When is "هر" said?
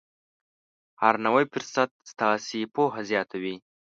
1.01-1.15